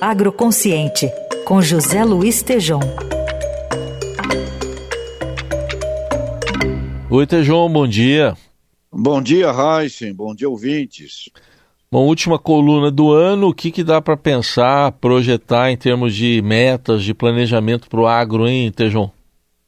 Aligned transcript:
Agroconsciente, 0.00 1.10
com 1.44 1.60
José 1.60 2.04
Luiz 2.04 2.42
Tejom. 2.42 2.80
Oi, 7.10 7.26
Tejom, 7.26 7.70
bom 7.70 7.86
dia. 7.86 8.36
Bom 8.92 9.20
dia, 9.20 9.50
Heisen. 9.50 10.12
Bom 10.14 10.34
dia, 10.34 10.48
ouvintes. 10.48 11.28
Bom, 11.92 12.06
última 12.06 12.38
coluna 12.38 12.90
do 12.90 13.12
ano, 13.12 13.48
o 13.48 13.54
que, 13.54 13.70
que 13.70 13.82
dá 13.82 14.00
para 14.00 14.16
pensar, 14.16 14.92
projetar 14.92 15.70
em 15.70 15.76
termos 15.76 16.14
de 16.14 16.40
metas, 16.40 17.02
de 17.02 17.12
planejamento 17.12 17.88
para 17.88 18.00
o 18.00 18.06
agro, 18.06 18.48
hein, 18.48 18.70
Tejon? 18.70 19.10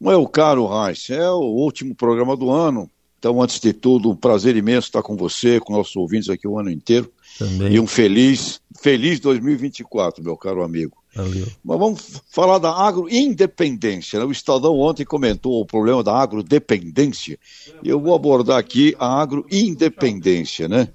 Meu 0.00 0.26
caro 0.26 0.68
Heisen, 0.72 1.16
é 1.16 1.30
o 1.30 1.40
último 1.40 1.94
programa 1.94 2.36
do 2.36 2.50
ano. 2.50 2.90
Então, 3.18 3.42
antes 3.42 3.58
de 3.58 3.72
tudo, 3.72 4.10
um 4.10 4.16
prazer 4.16 4.56
imenso 4.56 4.88
estar 4.88 5.02
com 5.02 5.16
você, 5.16 5.58
com 5.58 5.72
nossos 5.72 5.96
ouvintes 5.96 6.28
aqui 6.28 6.46
o 6.46 6.58
ano 6.58 6.70
inteiro. 6.70 7.10
Também. 7.38 7.72
E 7.72 7.80
um 7.80 7.86
feliz, 7.86 8.60
feliz 8.80 9.18
2024, 9.20 10.22
meu 10.22 10.36
caro 10.36 10.62
amigo. 10.62 10.96
Valeu. 11.14 11.46
Mas 11.64 11.78
vamos 11.78 12.22
falar 12.30 12.58
da 12.58 12.72
agroindependência. 12.72 14.20
Né? 14.20 14.24
O 14.24 14.30
Estadão 14.30 14.78
ontem 14.78 15.04
comentou 15.04 15.60
o 15.60 15.66
problema 15.66 16.02
da 16.02 16.14
agrodependência. 16.14 17.38
Eu 17.82 18.00
vou 18.00 18.14
abordar 18.14 18.58
aqui 18.58 18.94
a 18.98 19.20
agroindependência, 19.20 20.68
né? 20.68 20.88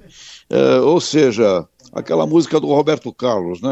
É, 0.49 0.79
ou 0.79 1.01
seja, 1.01 1.67
aquela 1.91 2.25
música 2.25 2.59
do 2.59 2.67
Roberto 2.67 3.11
Carlos, 3.13 3.61
né? 3.61 3.71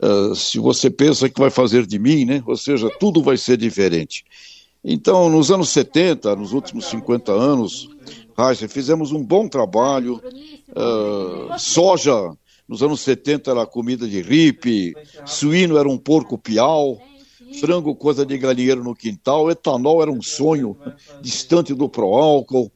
É, 0.00 0.34
se 0.34 0.58
você 0.58 0.90
pensa 0.90 1.28
que 1.28 1.40
vai 1.40 1.50
fazer 1.50 1.86
de 1.86 1.98
mim, 1.98 2.24
né? 2.24 2.42
Ou 2.46 2.56
seja, 2.56 2.88
tudo 2.98 3.22
vai 3.22 3.36
ser 3.36 3.56
diferente. 3.56 4.24
Então, 4.84 5.28
nos 5.28 5.50
anos 5.50 5.68
70, 5.68 6.34
nos 6.34 6.52
últimos 6.52 6.86
50 6.86 7.30
anos, 7.30 7.88
Heisen, 8.36 8.68
fizemos 8.68 9.12
um 9.12 9.22
bom 9.22 9.46
trabalho. 9.46 10.20
Uh, 10.70 11.58
soja, 11.58 12.32
nos 12.66 12.82
anos 12.82 13.00
70 13.00 13.50
era 13.50 13.66
comida 13.66 14.08
de 14.08 14.20
ripe, 14.20 14.94
suíno 15.24 15.76
era 15.76 15.88
um 15.88 15.98
porco 15.98 16.36
piau, 16.38 17.00
frango 17.60 17.94
coisa 17.94 18.24
de 18.24 18.36
galinheiro 18.38 18.82
no 18.82 18.94
quintal, 18.94 19.50
etanol 19.50 20.02
era 20.02 20.10
um 20.10 20.22
sonho 20.22 20.76
distante 21.20 21.74
do 21.74 21.88
proálcool, 21.88 22.72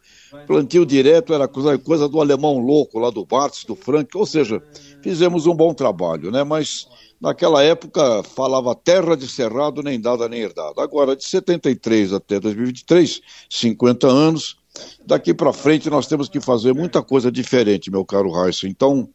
plantio 0.47 0.87
direto 0.87 1.33
era 1.35 1.49
coisa, 1.49 1.79
coisa 1.79 2.09
do 2.09 2.21
alemão 2.21 2.59
louco 2.59 2.99
lá 2.99 3.11
do 3.11 3.25
Bartz, 3.25 3.65
do 3.65 3.75
Frank, 3.75 4.17
ou 4.17 4.27
seja, 4.27 4.63
fizemos 5.03 5.47
um 5.47 5.55
bom 5.55 5.75
trabalho, 5.75 6.31
né? 6.31 6.45
Mas 6.45 6.87
naquela 7.21 7.63
época 7.63 8.23
falava 8.23 8.75
terra 8.75 9.17
de 9.17 9.27
cerrado, 9.29 9.83
nem 9.83 10.01
dada 10.01 10.29
nem 10.29 10.41
herdada. 10.41 10.83
Agora, 10.83 11.17
de 11.17 11.25
73 11.25 12.13
até 12.13 12.39
2023, 12.39 13.21
50 13.51 14.07
anos, 14.07 14.57
daqui 15.05 15.33
para 15.35 15.53
frente 15.53 15.91
nós 15.91 16.07
temos 16.07 16.29
que 16.29 16.41
fazer 16.41 16.75
muita 16.75 17.03
coisa 17.03 17.31
diferente, 17.31 17.91
meu 17.91 18.05
caro 18.05 18.31
Raíssa. 18.31 18.69
Então, 18.69 19.09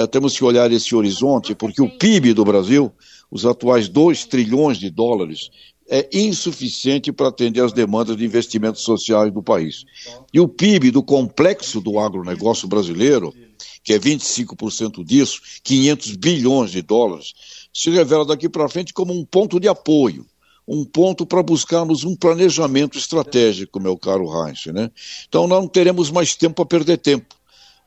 é, 0.00 0.06
temos 0.06 0.36
que 0.36 0.44
olhar 0.44 0.70
esse 0.72 0.94
horizonte, 0.94 1.54
porque 1.54 1.82
o 1.82 1.90
PIB 1.98 2.32
do 2.32 2.44
Brasil, 2.44 2.92
os 3.30 3.44
atuais 3.44 3.88
2 3.88 4.24
trilhões 4.24 4.78
de 4.78 4.90
dólares, 4.90 5.50
é 5.88 6.08
insuficiente 6.12 7.12
para 7.12 7.28
atender 7.28 7.62
às 7.62 7.72
demandas 7.72 8.16
de 8.16 8.24
investimentos 8.24 8.82
sociais 8.82 9.32
do 9.32 9.42
país. 9.42 9.84
E 10.32 10.38
o 10.38 10.46
PIB 10.46 10.92
do 10.92 11.02
complexo 11.02 11.80
do 11.80 11.98
agronegócio 11.98 12.68
brasileiro, 12.68 13.34
que 13.82 13.92
é 13.92 13.98
25% 13.98 15.04
disso, 15.04 15.40
500 15.64 16.16
bilhões 16.16 16.70
de 16.70 16.80
dólares, 16.80 17.32
se 17.74 17.90
revela 17.90 18.24
daqui 18.24 18.48
para 18.48 18.68
frente 18.68 18.92
como 18.92 19.12
um 19.12 19.24
ponto 19.24 19.58
de 19.58 19.66
apoio, 19.66 20.24
um 20.66 20.84
ponto 20.84 21.26
para 21.26 21.42
buscarmos 21.42 22.04
um 22.04 22.14
planejamento 22.14 22.96
estratégico, 22.96 23.80
meu 23.80 23.98
caro 23.98 24.28
Heinz. 24.30 24.66
Né? 24.66 24.90
Então 25.28 25.48
não 25.48 25.66
teremos 25.66 26.10
mais 26.10 26.36
tempo 26.36 26.62
a 26.62 26.66
perder 26.66 26.98
tempo 26.98 27.34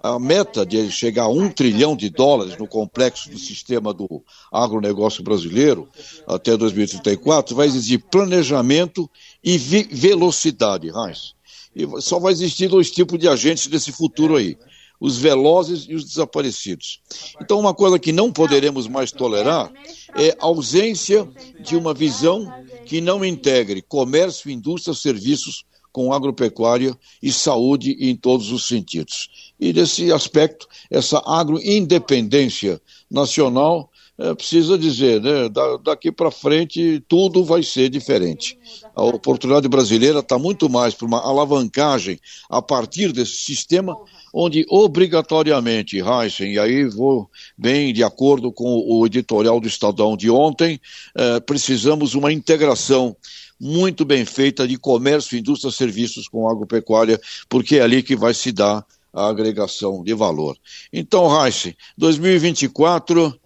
a 0.04 0.20
meta 0.20 0.66
de 0.66 0.92
chegar 0.92 1.24
a 1.24 1.30
um 1.30 1.50
trilhão 1.50 1.96
de 1.96 2.10
dólares 2.10 2.58
no 2.58 2.68
complexo 2.68 3.30
do 3.30 3.40
sistema 3.40 3.94
do 3.94 4.22
agronegócio 4.52 5.24
brasileiro 5.24 5.88
até 6.28 6.58
2034 6.58 7.56
vai 7.56 7.68
exigir 7.68 8.04
planejamento 8.12 9.10
e 9.42 9.58
velocidade, 9.58 10.90
Heinz. 10.90 11.34
E 11.74 11.88
só 12.02 12.20
vai 12.20 12.34
existir 12.34 12.68
dois 12.68 12.92
tipos 12.92 13.18
de 13.18 13.30
agentes 13.30 13.68
nesse 13.68 13.94
futuro 13.94 14.36
aí 14.36 14.58
os 15.00 15.18
velozes 15.18 15.86
e 15.90 15.96
os 15.96 16.06
desaparecidos. 16.06 17.02
Então, 17.42 17.60
uma 17.60 17.74
coisa 17.74 18.00
que 18.00 18.14
não 18.14 18.32
poderemos 18.32 18.88
mais 18.88 19.12
tolerar 19.12 19.70
é 20.16 20.30
a 20.40 20.46
ausência 20.46 21.28
de 21.60 21.76
uma 21.76 21.94
visão 21.94 22.50
que 22.86 23.02
não 23.02 23.26
integre 23.26 23.82
comércio, 23.82 24.50
indústria, 24.50 24.94
serviços 24.94 25.66
com 25.94 26.12
agropecuária 26.12 26.98
e 27.22 27.32
saúde 27.32 27.96
em 28.00 28.16
todos 28.16 28.52
os 28.52 28.68
sentidos. 28.68 29.54
E 29.60 29.72
nesse 29.72 30.12
aspecto, 30.12 30.68
essa 30.90 31.22
agroindependência 31.26 32.82
nacional 33.10 33.90
é, 34.18 34.34
precisa 34.36 34.78
dizer, 34.78 35.22
né, 35.22 35.50
da, 35.50 35.78
daqui 35.78 36.12
para 36.12 36.30
frente 36.30 37.04
tudo 37.08 37.44
vai 37.44 37.64
ser 37.64 37.90
diferente. 37.90 38.58
A 38.96 39.04
oportunidade 39.04 39.68
brasileira 39.68 40.20
está 40.20 40.38
muito 40.38 40.70
mais 40.70 40.94
para 40.94 41.08
uma 41.08 41.20
alavancagem 41.20 42.20
a 42.50 42.62
partir 42.62 43.12
desse 43.12 43.38
sistema, 43.38 43.98
onde 44.32 44.66
obrigatoriamente, 44.70 45.98
Heisen, 45.98 46.54
e 46.54 46.60
aí 46.60 46.86
vou 46.86 47.30
bem 47.58 47.92
de 47.92 48.04
acordo 48.04 48.52
com 48.52 48.84
o 48.86 49.06
editorial 49.06 49.60
do 49.60 49.68
Estadão 49.68 50.16
de 50.16 50.30
ontem, 50.30 50.80
é, 51.16 51.40
precisamos 51.40 52.14
uma 52.14 52.32
integração 52.32 53.16
muito 53.60 54.04
bem 54.04 54.26
feita 54.26 54.68
de 54.68 54.78
comércio, 54.78 55.38
indústria, 55.38 55.72
serviços 55.72 56.28
com 56.28 56.50
agropecuária, 56.50 57.20
porque 57.48 57.78
é 57.78 57.82
ali 57.82 58.04
que 58.04 58.16
vai 58.16 58.34
se 58.34 58.52
dar 58.52 58.86
a 59.14 59.28
agregação 59.28 60.04
de 60.04 60.14
valor. 60.14 60.58
Então, 60.92 61.28
Reich, 61.28 61.76
2024, 61.98 63.40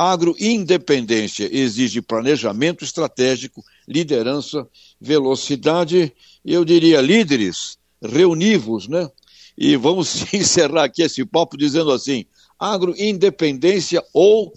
agroindependência 0.00 1.46
exige 1.52 2.00
planejamento 2.00 2.82
estratégico, 2.82 3.62
liderança, 3.86 4.66
velocidade, 4.98 6.10
eu 6.42 6.64
diria 6.64 7.02
líderes, 7.02 7.76
reunivos, 8.02 8.88
né? 8.88 9.10
E 9.58 9.76
vamos 9.76 10.24
encerrar 10.32 10.84
aqui 10.84 11.02
esse 11.02 11.22
papo 11.26 11.54
dizendo 11.54 11.92
assim: 11.92 12.24
agroindependência 12.58 14.02
ou 14.14 14.54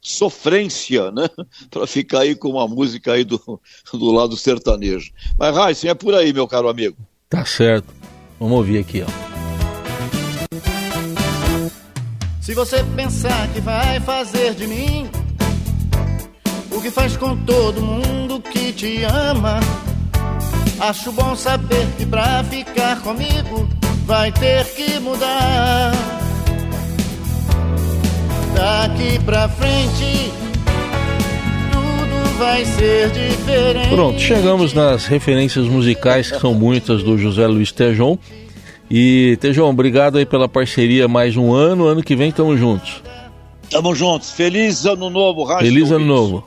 sofrência, 0.00 1.10
né? 1.10 1.28
Para 1.72 1.88
ficar 1.88 2.20
aí 2.20 2.36
com 2.36 2.50
uma 2.50 2.68
música 2.68 3.14
aí 3.14 3.24
do, 3.24 3.60
do 3.92 4.12
lado 4.12 4.36
sertanejo. 4.36 5.10
Mas, 5.36 5.56
Raíssa, 5.56 5.88
é 5.88 5.94
por 5.94 6.14
aí, 6.14 6.32
meu 6.32 6.46
caro 6.46 6.68
amigo. 6.68 6.96
Tá 7.28 7.44
certo. 7.44 7.92
Vamos 8.38 8.58
ouvir 8.58 8.78
aqui, 8.78 9.02
ó. 9.02 9.33
Se 12.44 12.52
você 12.52 12.84
pensar 12.94 13.48
que 13.54 13.60
vai 13.62 13.98
fazer 14.00 14.52
de 14.52 14.66
mim 14.66 15.08
o 16.70 16.78
que 16.78 16.90
faz 16.90 17.16
com 17.16 17.34
todo 17.34 17.80
mundo 17.80 18.38
que 18.38 18.70
te 18.70 19.02
ama, 19.02 19.60
acho 20.78 21.10
bom 21.10 21.34
saber 21.34 21.86
que 21.96 22.04
pra 22.04 22.44
ficar 22.44 23.00
comigo 23.00 23.66
vai 24.04 24.30
ter 24.30 24.62
que 24.74 24.98
mudar. 25.00 25.92
Daqui 28.54 29.18
pra 29.24 29.48
frente 29.48 30.30
tudo 31.72 32.38
vai 32.38 32.62
ser 32.66 33.10
diferente. 33.10 33.88
Pronto, 33.88 34.20
chegamos 34.20 34.74
nas 34.74 35.06
referências 35.06 35.64
musicais 35.66 36.30
que 36.30 36.38
são 36.38 36.52
muitas 36.52 37.02
do 37.02 37.16
José 37.16 37.46
Luiz 37.46 37.72
Tejon. 37.72 38.18
E, 38.90 39.36
Tejão, 39.40 39.68
obrigado 39.70 40.18
aí 40.18 40.26
pela 40.26 40.48
parceria 40.48 41.08
mais 41.08 41.36
um 41.36 41.52
ano. 41.52 41.86
Ano 41.86 42.02
que 42.02 42.14
vem 42.14 42.28
estamos 42.28 42.58
juntos. 42.58 43.02
Tamo 43.70 43.94
juntos. 43.94 44.30
Feliz 44.30 44.84
ano 44.84 45.08
novo, 45.10 45.44
Rádio 45.44 45.66
Feliz 45.72 45.90
ano 45.90 46.04
novo. 46.04 46.46